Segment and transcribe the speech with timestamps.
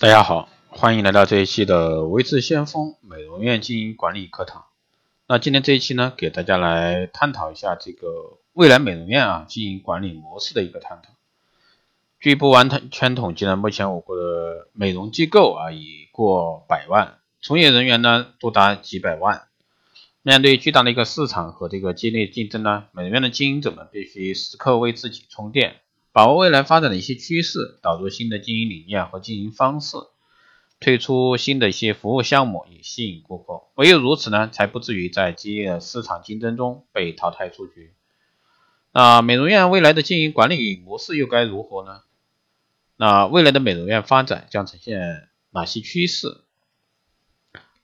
[0.00, 4.64] 大家好，欢迎来到这一期的微智先锋美容院经营管理课堂。
[5.26, 11.10] 那今天这一期呢，给大家来探讨一下这个未来美容院啊经营管理模式的一个探讨。
[12.18, 19.48] 据不完全统计呢，目前我国的美容机构啊已过百万，从业人员呢多达几百万。
[20.22, 25.76] 面对巨大的一个市场和这个激烈竞争呢，美容院的经营者们必须时刻为自己充电。
[26.12, 29.96] 把握未来发展的一些趋势，导入新的经营理念和经营方式，
[30.80, 33.62] 推出新的一些服务项目，以吸引顾客。
[33.76, 37.94] 唯有如此呢，才不至于在激烈的市场竞争中被淘汰出局。
[38.92, 42.00] 那美容院未来的经营管理模式又该如何呢？
[42.96, 46.40] 那未来的美容院发展将呈现哪些趋势？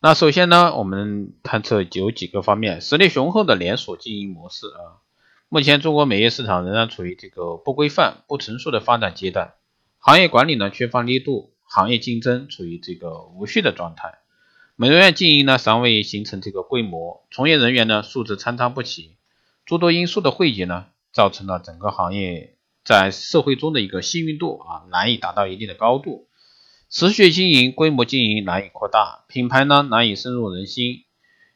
[0.01, 5.05] 那首先呢，我们探测有几个方面：实力雄厚的连锁经营模式啊。
[5.48, 9.54] 目前中国美业市场仍然处于这个不规范、不成熟的发展阶段，
[9.98, 14.18] 行业管理呢缺乏力度，行业竞争处于这个无序的状态，
[14.74, 19.15] 美容院经营呢尚未形成这个规模，从业人员呢素质参差不齐，
[19.65, 26.26] 诸多因素的汇集呢，造成了整个行业在社会中的一个信誉度啊难以达到一定的高度，
[26.90, 31.04] 持续经营、规模经营难以扩大，品牌呢难以深入人心，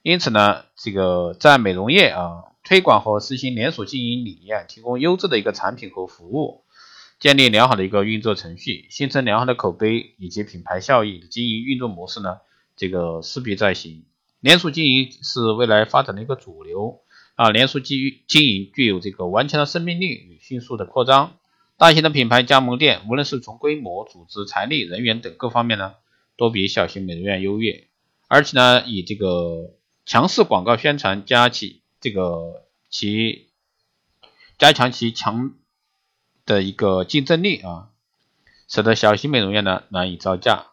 [0.03, 2.45] 因此呢，这个在美容业啊。
[2.71, 6.63] 推广和实行连锁经营理念，提供优质的一个产品和服务，
[7.19, 12.37] 建立良好的一个运作程序，形成良好的口碑以及品牌效益经营运作模式呢？
[12.77, 14.05] 这个势必在行。
[14.39, 17.01] 连锁经营是未来发展的一个主流
[17.35, 17.51] 啊！
[17.51, 21.39] 连锁经经营具有这个顽强的生命力与迅速的扩张。
[21.77, 25.95] 大型的品牌加盟店，无论是从规模、组织、财力、人员等各方面呢，
[26.37, 27.89] 都比小型美容院优越。
[28.29, 29.75] 而且呢，以这个
[30.07, 31.80] 强势广告宣传加起。
[32.01, 33.49] 这个其
[34.59, 35.53] 加强其强
[36.47, 37.89] 的一个竞争力啊，
[38.69, 40.67] 使得小型美容院呢难以招架。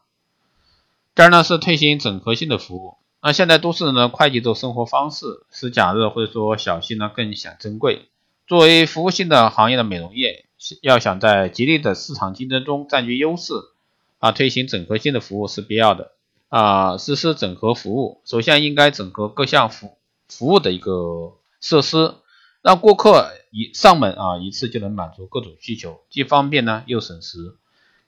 [1.14, 2.98] 第二呢是推行整合性的服务。
[3.22, 8.08] 那现在都市人的快节奏生活方式，使假日或者说小型呢更显珍贵。
[8.46, 10.46] 作为服务性的行业的美容业，
[10.82, 13.54] 要想在激烈的市场竞争中占据优势
[14.20, 16.14] 啊，推行整合性的服务是必要的
[16.48, 16.98] 啊。
[16.98, 19.97] 实施整合服务，首先应该整合各项服。
[20.30, 22.16] 服务的一个设施，
[22.62, 27.56] 让顾客一上门啊，一次就能满足各种需求，既方便呢又省时，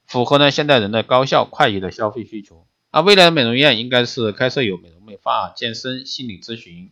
[0.05, 2.65] 符合呢现代人的高效快捷的消费需求。
[2.91, 6.91] 那未来的美容院应该是开设有美容美发、健身、心理咨询、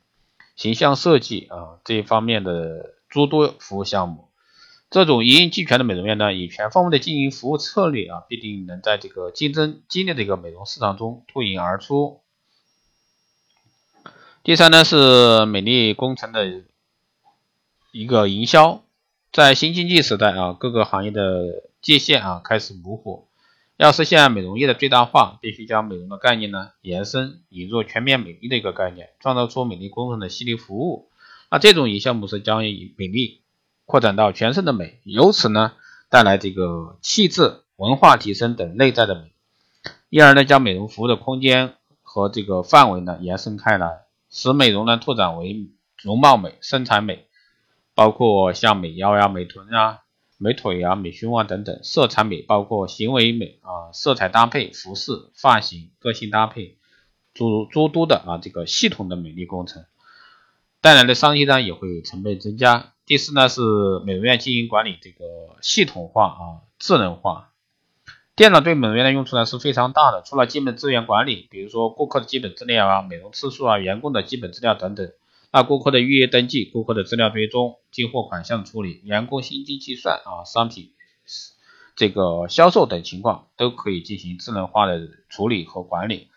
[0.56, 4.26] 形象设计啊这一方面的诸多服务项目。
[4.90, 12.22] 这种一应俱全的美容院呢，以全方位的经营服务策略啊，必定能在这个竞争激烈的一个美容市场中脱颖而出。
[14.48, 16.64] 第三呢是美丽工程的
[17.92, 18.82] 一个营销，
[19.34, 23.28] 在新经济时代啊，各个行业的界限啊开始模糊，
[23.76, 31.10] 要实现美容业的最大化，必须将美容的概念呢延伸，引入全面美丽的一个概念，创造出美丽工程的系列服务。
[31.52, 33.42] 那这种营销模式将以美丽
[33.86, 35.74] 扩展到全身的美，由此呢
[36.08, 39.34] 带来这个气质、文化提升等内在的美，
[40.10, 44.07] 因而呢将美容服务的空间和这个范围呢延伸开来。
[44.30, 45.70] 使美容呢拓展为
[46.02, 47.28] 容貌美、身材美，
[47.96, 50.00] 包括像美腰呀、美臀啊、
[50.38, 56.78] 美腿啊、美胸啊等等；色彩美包括行为美啊、色彩搭配、服饰、发型、个性搭配，
[57.34, 59.86] 诸诸多的啊这个系统的美丽工程，
[60.82, 62.94] 带来的商机呢也会成倍增加。
[63.06, 63.62] 第四呢是
[64.06, 65.24] 美容院经营管理这个
[65.62, 66.42] 系统化啊、
[66.78, 67.54] 智能化。
[68.38, 75.12] 电脑对美容院的用处呢是非常大的，除了基本资源管理，比如说顾客的基本资料啊、美容次数啊、员工的基本资料等等，
[75.52, 80.92] 那顾客的预约登记、顾客的资料追踪、进货款项处理、员工薪金计算啊、商品
[81.96, 86.28] 这个销售等情况都可以进行智能化的处理和管理。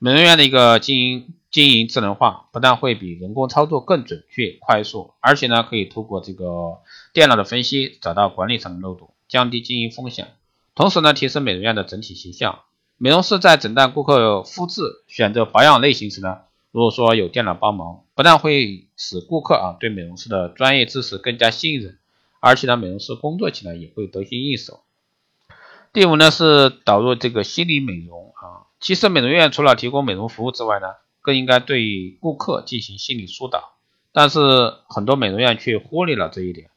[0.00, 6.80] 美容院的一个经营经营智能化，不但会比人工操作更准确快速，而且呢可以通过这个
[7.12, 10.34] 电脑的分析找到管理上的漏洞，降低经营风险。
[10.74, 12.60] 同时呢，提升美容院的整体形象。
[12.96, 16.38] 美容师在诊断顾客肤质、选择保养类型时呢，
[16.72, 21.98] 如果说有电脑帮忙，不但会使顾客啊对美容师的专业知识更加信任，
[22.40, 24.80] 而且呢，美容师工作起来也会得心应手。
[25.92, 30.88] 第五呢是导入这个心理美容啊，其实美容院除了提供美容服务之外呢，
[31.22, 33.74] 更应该对顾客进行心理疏导。
[34.12, 34.40] 但是
[34.88, 36.70] 很多美容院却忽略了这一点。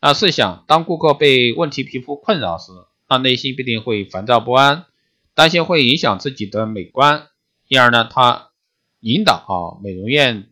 [0.00, 2.72] 那试想，当顾客被问题皮肤困扰时，
[3.10, 4.86] 他内心必定会烦躁不安，
[5.34, 7.26] 担心会影响自己的美观，
[7.66, 8.50] 因而呢，他
[9.00, 10.48] 引导啊美容院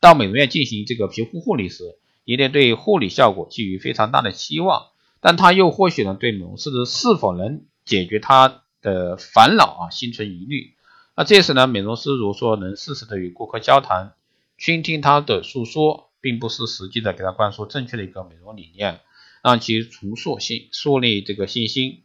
[0.00, 1.84] 到美容院进行这个皮肤护理时，
[2.24, 4.86] 一定对护理效果寄予非常大的期望，
[5.20, 10.74] 但他又或许呢对美容师是否能解决他的烦恼啊，心存疑虑。
[11.16, 14.14] 那这时呢，美容师如说能适时的与顾客交谈，
[14.58, 18.98] 倾听他的诉说，并不是实际的给他灌输正确的一个美容理念，
[19.42, 22.02] 让其重塑信，树立这个信心，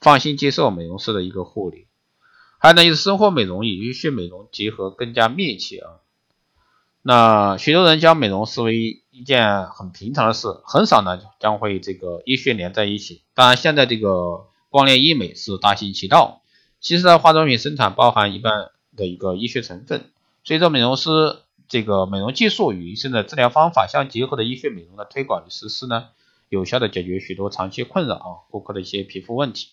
[0.00, 1.86] 放心接受美容师的一个护理。
[2.58, 5.90] 还有呢，就是生活美容与医学美容结合更加密切啊。
[7.02, 13.22] 那许多人将美容视为一件很平常的事，很少呢将会这个医学连在一起。
[13.34, 16.42] 当然，现在这个光电医美是大行其道。
[16.80, 20.10] 其实呢，化妆品生产包含一半的一个医学成分。
[20.44, 21.10] 随着美容师
[21.68, 26.08] 这个美容技术与医生的治疗方法相结合的医学美容的推广与实施呢，
[26.48, 29.68] 有效的解决许多长期困扰啊顾客的一些皮肤问题。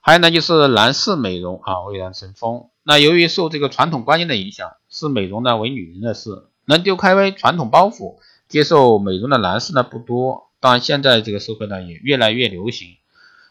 [0.00, 2.70] 还有呢，就是男士美容啊，蔚然成风。
[2.82, 8.16] 那由于受这个传统观念的影响，视美容呢为女人的事，能丢开传统包袱，
[8.48, 10.50] 接受美容的男士呢不多。
[10.58, 12.96] 当然，现在这个社会呢也越来越流行。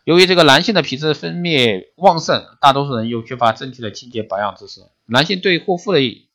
[0.06, 6.28] 由于这个男性的皮脂分泌旺盛，大多数人又缺乏正确的清洁保养知识，男性对护肤的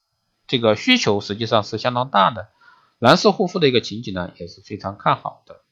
[0.46, 2.48] 这个需求实际上是相当大的。
[3.00, 5.62] 男士护肤的一个情景呢也是非常看好的。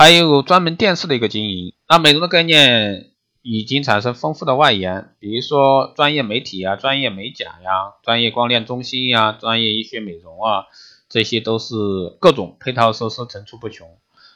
[0.00, 3.10] 还有专门店式的一个经营，那美容的概念
[3.42, 10.64] 已经产生丰富的外延，比如说专业媒体呀、专业美甲呀、专业光电中心呀、专业医学美容啊，
[11.10, 11.74] 这些都是
[12.18, 13.90] 各种配套设施层出不穷。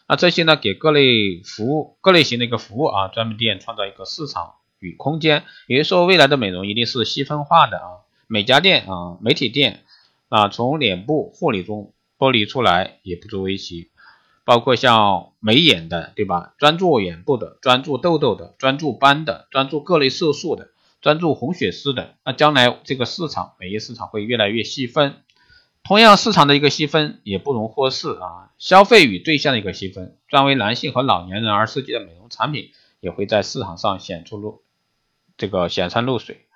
[0.06, 5.44] 那这些呢，给各类服务、各类型的一个服务啊，专门店创造一个市场与空间。
[5.66, 9.82] 也就是说，未来的美容一定是细分化的啊，美甲店啊、媒体店
[10.28, 13.88] 啊，从脸部护理中剥离出来也不足为奇。
[14.44, 16.54] 包括像美眼的，对吧？
[16.58, 20.70] 专注眼部的，专注痘痘的，专注斑的，专注各类色素的，
[21.00, 22.14] 专注红血丝的。
[22.24, 25.16] 那将来这个市场，美业市场会越来越细分。
[25.82, 28.52] 同样，市场的一个细分也不容忽视啊。
[28.58, 32.70] 消费与对象的一个细分，专为男性和老年人而设计的美容产品
[33.00, 34.62] 也会在市场上显出露
[35.36, 36.46] 这个显山露水。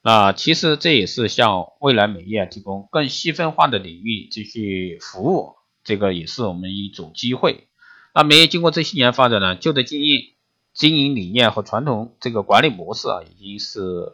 [0.00, 5.57] 那其实这也是向未来美业提供更细分化的领域继续服务。
[5.88, 7.66] 这个也是我们一种机会。
[8.14, 10.34] 那美业经过这些年发展呢，旧的经营
[10.74, 14.12] 经营理念和传统这个管理模式啊，已经是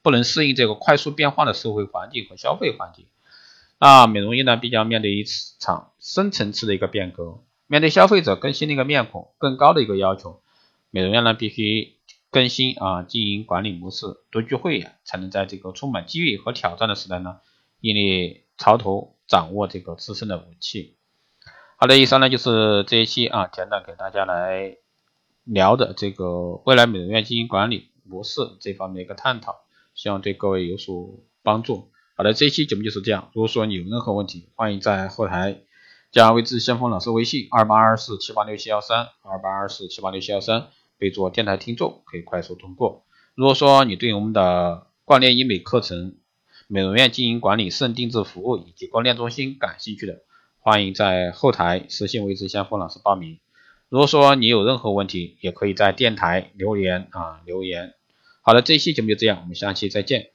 [0.00, 3.06] 不能适应这个快速变化的社会环境和消费环境。
[3.80, 5.24] 那美容业呢，必将面对一
[5.58, 7.40] 场深层次的一个变革。
[7.66, 10.40] 面对消费者更新的一个面孔、更高的一个要求，
[10.92, 11.96] 美容院呢必须
[12.30, 17.38] 更新啊经营管理模式，多聚会呀，才能在这个充满机遇和挑战的时代呢，
[17.80, 19.16] 屹立潮头。
[19.32, 20.98] 掌握这个自身的武器。
[21.78, 24.76] 好的，以上呢就是这一期啊，简单给大家来
[25.44, 29.62] 聊的这个未来美容院经营管理模式这方面一个探讨，
[29.94, 31.90] 希望对各位有所帮助。
[32.14, 33.30] 好的，这一期节目就是这样。
[33.32, 35.62] 如果说你有任何问题，欢迎在后台
[36.10, 40.66] 加微知先锋老师微信二八二四七八六七幺三二八二四七八六七幺三，
[40.98, 43.06] 备注电台听众，可以快速通过。
[43.34, 46.16] 如果说你对我们的光电医美课程，
[46.68, 50.22] 美容院经营管理、私人定制服务以及光电中心感兴趣的，
[50.58, 53.38] 欢迎在后台私信为之先锋老师报名。
[53.88, 57.94] 如果说你有任何问题，也可以在电台留言啊留言。
[58.40, 60.31] 好了，这一期节目就这样，我们下期再见。